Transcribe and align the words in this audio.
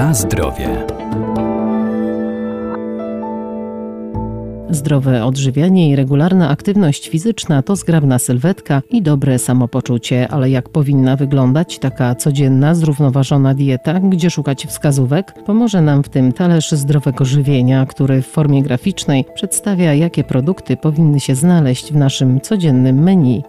Na 0.00 0.14
zdrowie. 0.14 0.86
Zdrowe 4.70 5.24
odżywianie 5.24 5.90
i 5.90 5.96
regularna 5.96 6.48
aktywność 6.48 7.08
fizyczna 7.08 7.62
to 7.62 7.76
zgrabna 7.76 8.18
sylwetka 8.18 8.82
i 8.90 9.02
dobre 9.02 9.38
samopoczucie, 9.38 10.28
ale 10.28 10.50
jak 10.50 10.68
powinna 10.68 11.16
wyglądać 11.16 11.78
taka 11.78 12.14
codzienna, 12.14 12.74
zrównoważona 12.74 13.54
dieta, 13.54 14.00
gdzie 14.00 14.30
szukać 14.30 14.66
wskazówek? 14.66 15.34
Pomoże 15.46 15.82
nam 15.82 16.02
w 16.02 16.08
tym 16.08 16.32
talerz 16.32 16.70
zdrowego 16.70 17.24
żywienia, 17.24 17.86
który 17.86 18.22
w 18.22 18.26
formie 18.26 18.62
graficznej 18.62 19.24
przedstawia, 19.34 19.94
jakie 19.94 20.24
produkty 20.24 20.76
powinny 20.76 21.20
się 21.20 21.34
znaleźć 21.34 21.92
w 21.92 21.96
naszym 21.96 22.40
codziennym 22.40 23.02
menu. 23.02 23.42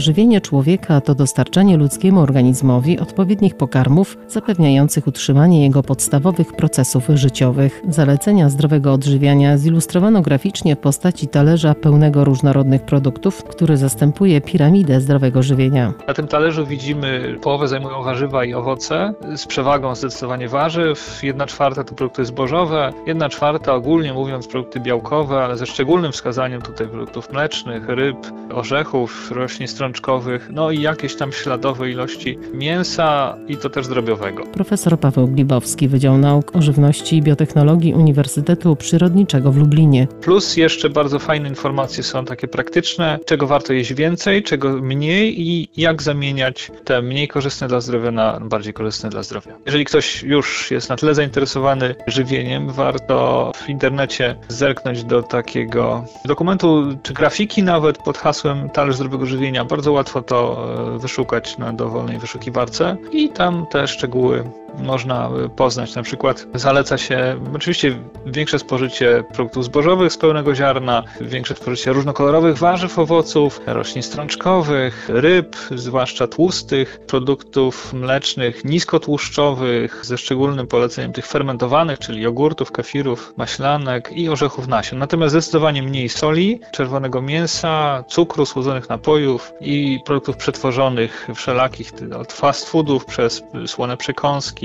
Żywienie 0.00 0.40
człowieka 0.40 1.00
to 1.00 1.14
dostarczanie 1.14 1.76
ludzkiemu 1.76 2.20
organizmowi 2.20 2.98
odpowiednich 2.98 3.56
pokarmów 3.56 4.16
zapewniających 4.28 5.06
utrzymanie 5.06 5.62
jego 5.62 5.82
podstawowych 5.82 6.52
procesów 6.52 7.04
życiowych. 7.14 7.82
Zalecenia 7.88 8.48
zdrowego 8.48 8.92
odżywiania 8.92 9.58
zilustrowano 9.58 10.22
graficznie 10.22 10.76
w 10.76 10.78
postaci 10.78 11.28
talerza 11.28 11.74
pełnego 11.74 12.24
różnorodnych 12.24 12.82
produktów, 12.82 13.44
który 13.44 13.76
zastępuje 13.76 14.40
piramidę 14.40 15.00
zdrowego 15.00 15.42
żywienia. 15.42 15.92
Na 16.08 16.14
tym 16.14 16.28
talerzu 16.28 16.66
widzimy, 16.66 17.36
połowę 17.42 17.68
zajmują 17.68 18.02
warzywa 18.02 18.44
i 18.44 18.54
owoce, 18.54 19.14
z 19.36 19.46
przewagą 19.46 19.94
zdecydowanie 19.94 20.48
warzyw, 20.48 21.20
jedna 21.22 21.46
czwarta 21.46 21.84
to 21.84 21.94
produkty 21.94 22.24
zbożowe, 22.24 22.92
jedna 23.06 23.28
czwarta 23.28 23.74
ogólnie 23.74 24.12
mówiąc 24.12 24.46
produkty 24.48 24.80
białkowe, 24.80 25.44
ale 25.44 25.56
ze 25.56 25.66
szczególnym 25.66 26.12
wskazaniem 26.12 26.62
tutaj 26.62 26.88
produktów 26.88 27.32
mlecznych, 27.32 27.88
ryb, 27.88 28.16
orzechów, 28.54 29.30
roślin 29.30 29.68
strączkowych, 29.90 30.48
no 30.52 30.70
i 30.70 30.80
jakieś 30.80 31.14
tam 31.14 31.32
śladowe 31.32 31.90
ilości 31.90 32.38
mięsa 32.54 33.36
i 33.48 33.56
to 33.56 33.70
też 33.70 33.88
drobiowego. 33.88 34.44
Profesor 34.46 35.00
Paweł 35.00 35.28
Glibowski, 35.28 35.88
Wydział 35.88 36.18
Nauk 36.18 36.56
o 36.56 36.62
Żywności 36.62 37.16
i 37.16 37.22
Biotechnologii 37.22 37.94
Uniwersytetu 37.94 38.76
Przyrodniczego 38.76 39.52
w 39.52 39.56
Lublinie. 39.56 40.06
Plus 40.20 40.56
jeszcze 40.56 40.90
bardzo 40.90 41.18
fajne 41.18 41.48
informacje 41.48 42.02
są 42.02 42.24
takie 42.24 42.48
praktyczne, 42.48 43.18
czego 43.26 43.46
warto 43.46 43.72
jeść 43.72 43.94
więcej, 43.94 44.42
czego 44.42 44.68
mniej 44.68 45.40
i 45.48 45.68
jak 45.76 46.02
zamieniać 46.02 46.70
te 46.84 47.02
mniej 47.02 47.28
korzystne 47.28 47.68
dla 47.68 47.80
zdrowia 47.80 48.10
na 48.10 48.40
bardziej 48.40 48.72
korzystne 48.72 49.10
dla 49.10 49.22
zdrowia. 49.22 49.52
Jeżeli 49.66 49.84
ktoś 49.84 50.22
już 50.22 50.70
jest 50.70 50.88
na 50.88 50.96
tyle 50.96 51.14
zainteresowany 51.14 51.94
żywieniem, 52.06 52.70
warto 52.72 53.52
w 53.56 53.68
internecie 53.68 54.36
zerknąć 54.48 55.04
do 55.04 55.22
takiego 55.22 56.04
dokumentu 56.24 56.84
czy 57.02 57.12
grafiki 57.12 57.62
nawet 57.62 57.98
pod 57.98 58.18
hasłem 58.18 58.70
Talerz 58.70 58.96
Zdrowego 58.96 59.26
Żywienia. 59.26 59.64
Bardzo 59.64 59.79
łatwo 59.88 60.22
to 60.22 60.66
e, 60.94 60.98
wyszukać 60.98 61.58
na 61.58 61.72
dowolnej 61.72 62.18
wyszukiwarce 62.18 62.96
i 63.12 63.28
tam 63.28 63.66
te 63.70 63.88
szczegóły 63.88 64.50
można 64.78 65.28
e, 65.28 65.48
poznać. 65.48 65.94
Na 65.94 66.02
przykład 66.02 66.46
zaleca 66.54 66.98
się 66.98 67.40
oczywiście 67.54 67.98
większe 68.26 68.58
spożycie 68.58 69.24
produktów 69.34 69.64
zbożowych 69.64 70.12
z 70.12 70.18
pełnego 70.18 70.54
ziarna, 70.54 71.02
większe 71.20 71.54
spożycie 71.54 71.92
różnokolorowych 71.92 72.58
warzyw, 72.58 72.98
owoców, 72.98 73.60
roślin 73.66 74.02
strączkowych, 74.02 75.08
ryb, 75.08 75.56
zwłaszcza 75.70 76.26
tłustych, 76.26 77.00
produktów 77.06 77.92
mlecznych, 77.92 78.64
niskotłuszczowych, 78.64 80.06
ze 80.06 80.18
szczególnym 80.18 80.66
poleceniem 80.66 81.12
tych 81.12 81.26
fermentowanych, 81.26 81.98
czyli 81.98 82.22
jogurtów, 82.22 82.72
kefirów, 82.72 83.34
maślanek 83.36 84.10
i 84.12 84.28
orzechów 84.28 84.68
nasion. 84.68 84.98
Natomiast 84.98 85.32
zdecydowanie 85.32 85.82
mniej 85.82 86.08
soli, 86.08 86.60
czerwonego 86.72 87.22
mięsa, 87.22 88.04
cukru, 88.08 88.46
słodzonych 88.46 88.88
napojów 88.88 89.52
i 89.60 89.98
produktów 90.04 90.36
przetworzonych 90.36 91.28
wszelakich, 91.34 91.92
od 92.18 92.32
fast 92.32 92.68
foodów 92.68 93.04
przez 93.04 93.42
słone 93.66 93.96
przekąski, 93.96 94.59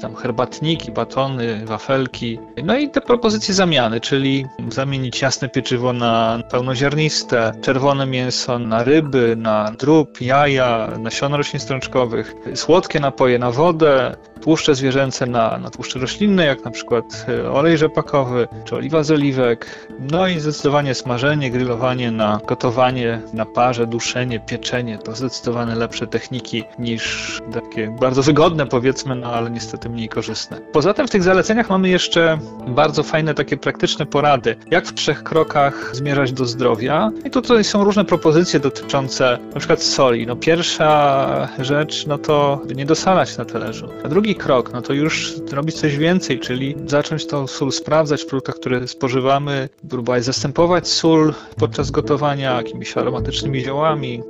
tam 0.00 0.16
herbatniki, 0.16 0.92
batony, 0.92 1.66
wafelki. 1.66 2.38
No 2.64 2.78
i 2.78 2.90
te 2.90 3.00
propozycje 3.00 3.54
zamiany, 3.54 4.00
czyli 4.00 4.46
zamienić 4.68 5.22
jasne 5.22 5.48
pieczywo 5.48 5.92
na 5.92 6.40
pełnoziarniste, 6.50 7.52
czerwone 7.62 8.06
mięso 8.06 8.58
na 8.58 8.84
ryby, 8.84 9.36
na 9.36 9.72
drób, 9.78 10.20
jaja, 10.20 10.88
nasiona 10.98 11.36
roślin 11.36 11.60
strączkowych, 11.60 12.34
słodkie 12.54 13.00
napoje 13.00 13.38
na 13.38 13.50
wodę, 13.50 14.16
tłuszcze 14.40 14.74
zwierzęce 14.74 15.26
na, 15.26 15.58
na 15.58 15.70
tłuszcze 15.70 15.98
roślinne, 15.98 16.44
jak 16.44 16.64
na 16.64 16.70
przykład 16.70 17.26
e, 17.28 17.52
olej 17.52 17.78
rzepakowy 17.78 18.48
czy 18.64 18.76
oliwa 18.76 19.02
z 19.02 19.10
oliwek. 19.10 19.88
No 20.12 20.28
i 20.28 20.40
zdecydowanie 20.40 20.94
smażenie, 20.94 21.50
grillowanie 21.50 22.10
na 22.10 22.40
gotowanie 22.46 23.20
na 23.34 23.46
parze, 23.46 23.86
duszenie, 23.86 24.40
pieczenie 24.40 24.98
to 24.98 25.14
zdecydowanie 25.14 25.74
lepsze 25.74 26.06
techniki 26.06 26.64
niż 26.78 27.38
takie 27.52 27.96
bardzo 28.00 28.22
wygodne 28.22 28.66
powiedzmy, 28.66 29.14
no 29.14 29.32
ale 29.40 29.50
niestety 29.50 29.88
mniej 29.88 30.08
korzystne. 30.08 30.60
Poza 30.72 30.94
tym 30.94 31.06
w 31.06 31.10
tych 31.10 31.22
zaleceniach 31.22 31.70
mamy 31.70 31.88
jeszcze 31.88 32.38
bardzo 32.68 33.02
fajne 33.02 33.34
takie 33.34 33.56
praktyczne 33.56 34.06
porady, 34.06 34.56
jak 34.70 34.86
w 34.86 34.94
trzech 34.94 35.22
krokach 35.22 35.90
zmierzać 35.92 36.32
do 36.32 36.46
zdrowia. 36.46 37.10
I 37.24 37.30
tutaj 37.30 37.64
są 37.64 37.84
różne 37.84 38.04
propozycje 38.04 38.60
dotyczące 38.60 39.38
na 39.54 39.58
przykład 39.58 39.82
soli. 39.82 40.26
No 40.26 40.36
pierwsza 40.36 41.48
rzecz, 41.58 42.06
no 42.06 42.18
to 42.18 42.60
nie 42.74 42.86
dosalać 42.86 43.36
na 43.38 43.44
talerzu. 43.44 43.88
A 44.04 44.08
drugi 44.08 44.34
krok, 44.34 44.72
no 44.72 44.82
to 44.82 44.92
już 44.92 45.34
robić 45.52 45.76
coś 45.76 45.96
więcej, 45.96 46.40
czyli 46.40 46.74
zacząć 46.86 47.26
tą 47.26 47.46
sól 47.46 47.72
sprawdzać 47.72 48.22
w 48.22 48.26
produktach, 48.26 48.54
które 48.54 48.88
spożywamy, 48.88 49.68
próbować 49.88 50.24
zastępować 50.24 50.88
sól 50.88 51.34
podczas 51.56 51.90
gotowania 51.90 52.56
jakimiś 52.56 52.96
aromatycznymi 52.96 53.60
ziołami. 53.60 54.22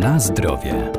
Na 0.00 0.20
zdrowie. 0.20 0.92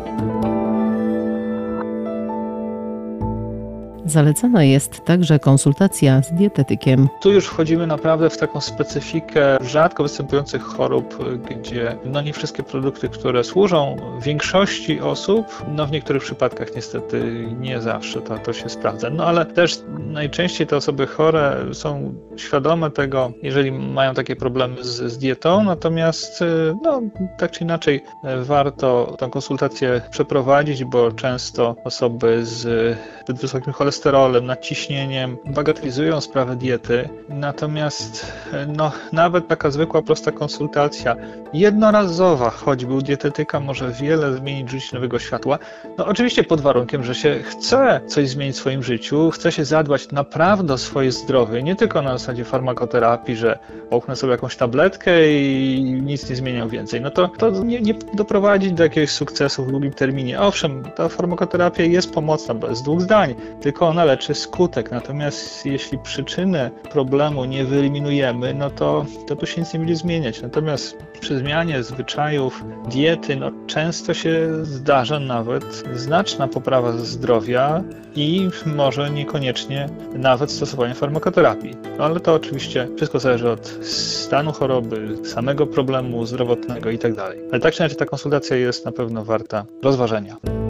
Zalecana 4.11 4.63
jest 4.63 5.05
także 5.05 5.39
konsultacja 5.39 6.21
z 6.21 6.33
dietetykiem. 6.33 7.09
Tu 7.21 7.31
już 7.31 7.45
wchodzimy 7.45 7.87
naprawdę 7.87 8.29
w 8.29 8.37
taką 8.37 8.61
specyfikę 8.61 9.57
rzadko 9.61 10.03
występujących 10.03 10.63
chorób, 10.63 11.17
gdzie 11.49 11.97
no 12.05 12.21
nie 12.21 12.33
wszystkie 12.33 12.63
produkty, 12.63 13.09
które 13.09 13.43
służą 13.43 13.97
większości 14.21 14.99
osób, 14.99 15.45
no 15.67 15.87
w 15.87 15.91
niektórych 15.91 16.23
przypadkach 16.23 16.75
niestety 16.75 17.47
nie 17.59 17.81
zawsze 17.81 18.21
to, 18.21 18.37
to 18.37 18.53
się 18.53 18.69
sprawdza. 18.69 19.09
No 19.09 19.25
ale 19.25 19.45
też 19.45 19.79
najczęściej 19.97 20.67
te 20.67 20.75
osoby 20.75 21.07
chore 21.07 21.57
są 21.73 22.13
świadome 22.37 22.91
tego, 22.91 23.31
jeżeli 23.43 23.71
mają 23.71 24.13
takie 24.13 24.35
problemy 24.35 24.83
z, 24.83 25.11
z 25.13 25.17
dietą, 25.17 25.63
natomiast 25.63 26.43
no 26.83 27.01
tak 27.37 27.51
czy 27.51 27.63
inaczej 27.63 28.03
warto 28.41 29.15
tę 29.19 29.29
konsultację 29.29 30.01
przeprowadzić, 30.09 30.83
bo 30.83 31.11
często 31.11 31.75
osoby 31.83 32.45
z 32.45 32.97
wysokim 33.29 33.73
cholesterolem, 33.73 34.00
nadciśnieniem 34.41 35.37
bagatelizują 35.45 36.21
sprawę 36.21 36.55
diety, 36.55 37.09
natomiast 37.29 38.33
no, 38.67 38.91
nawet 39.11 39.47
taka 39.47 39.71
zwykła, 39.71 40.01
prosta 40.01 40.31
konsultacja, 40.31 41.15
jednorazowa, 41.53 42.49
choćby 42.49 42.93
u 42.93 43.01
dietetyka, 43.01 43.59
może 43.59 43.91
wiele 43.91 44.33
zmienić 44.33 44.67
w 44.67 44.71
życiu 44.71 44.95
nowego 44.95 45.19
światła. 45.19 45.59
No 45.97 46.05
oczywiście 46.05 46.43
pod 46.43 46.61
warunkiem, 46.61 47.03
że 47.03 47.15
się 47.15 47.39
chce 47.43 48.01
coś 48.07 48.29
zmienić 48.29 48.55
w 48.55 48.59
swoim 48.59 48.83
życiu, 48.83 49.31
chce 49.31 49.51
się 49.51 49.65
zadbać 49.65 50.11
naprawdę 50.11 50.73
o 50.73 50.77
swoje 50.77 51.11
zdrowie, 51.11 51.63
nie 51.63 51.75
tylko 51.75 52.01
na 52.01 52.17
zasadzie 52.17 52.45
farmakoterapii, 52.45 53.35
że 53.35 53.59
połknę 53.89 54.15
sobie 54.15 54.31
jakąś 54.31 54.55
tabletkę 54.55 55.31
i 55.31 55.83
nic 56.05 56.29
nie 56.29 56.35
zmieniam 56.35 56.69
więcej. 56.69 57.01
No 57.01 57.11
to, 57.11 57.27
to 57.27 57.49
nie, 57.49 57.81
nie 57.81 57.93
doprowadzi 58.13 58.71
do 58.71 58.83
jakiegoś 58.83 59.09
sukcesu 59.09 59.65
w 59.65 59.71
długim 59.71 59.93
terminie. 59.93 60.39
Owszem, 60.39 60.83
ta 60.95 61.09
farmakoterapia 61.09 61.83
jest 61.83 62.13
pomocna, 62.13 62.53
bez 62.53 62.81
dwóch 62.81 63.01
zdań, 63.01 63.35
tylko 63.61 63.90
ona 63.91 64.05
leczy 64.05 64.33
skutek. 64.33 64.91
Natomiast 64.91 65.65
jeśli 65.65 65.97
przyczynę 65.97 66.71
problemu 66.91 67.45
nie 67.45 67.65
wyeliminujemy, 67.65 68.53
no 68.53 68.69
to, 68.69 69.05
to 69.27 69.35
tu 69.35 69.45
się 69.45 69.61
nic 69.61 69.73
nie 69.73 69.79
będzie 69.79 69.95
zmieniać. 69.95 70.41
Natomiast 70.41 70.97
przy 71.19 71.37
zmianie 71.37 71.83
zwyczajów, 71.83 72.63
diety, 72.89 73.35
no 73.35 73.51
często 73.67 74.13
się 74.13 74.49
zdarza 74.65 75.19
nawet 75.19 75.83
znaczna 75.93 76.47
poprawa 76.47 76.91
zdrowia 76.91 77.83
i 78.15 78.49
może 78.65 79.11
niekoniecznie 79.11 79.89
nawet 80.13 80.51
stosowanie 80.51 80.93
farmakoterapii. 80.93 81.75
No 81.97 82.03
ale 82.05 82.19
to 82.19 82.33
oczywiście 82.33 82.87
wszystko 82.97 83.19
zależy 83.19 83.49
od 83.49 83.67
stanu 83.85 84.51
choroby, 84.51 85.17
samego 85.23 85.67
problemu 85.67 86.25
zdrowotnego 86.25 86.89
itd. 86.89 87.15
Tak 87.15 87.37
ale 87.51 87.59
tak 87.59 87.73
czy 87.73 87.83
inaczej 87.83 87.97
ta 87.97 88.05
konsultacja 88.05 88.55
jest 88.55 88.85
na 88.85 88.91
pewno 88.91 89.25
warta 89.25 89.65
rozważenia. 89.83 90.60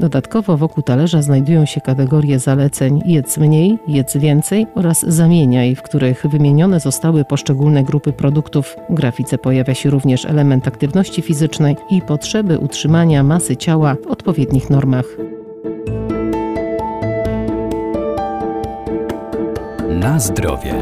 Dodatkowo 0.00 0.56
wokół 0.56 0.82
talerza 0.82 1.22
znajdują 1.22 1.64
się 1.66 1.80
kategorie 1.80 2.38
zaleceń 2.38 3.02
jedz 3.06 3.38
mniej, 3.38 3.78
jedz 3.88 4.16
więcej 4.16 4.66
oraz 4.74 5.00
zamieniaj, 5.00 5.74
w 5.74 5.82
których 5.82 6.26
wymienione 6.26 6.80
zostały 6.80 7.24
poszczególne 7.24 7.84
grupy 7.84 8.12
produktów. 8.12 8.76
W 8.90 8.94
grafice 8.94 9.38
pojawia 9.38 9.74
się 9.74 9.90
również 9.90 10.24
element 10.24 10.68
aktywności 10.68 11.22
fizycznej 11.22 11.76
i 11.90 12.02
potrzeby 12.02 12.58
utrzymania 12.58 13.22
masy 13.22 13.56
ciała 13.56 13.96
w 14.04 14.06
odpowiednich 14.06 14.70
normach. 14.70 15.04
Na 19.88 20.20
zdrowie. 20.20 20.74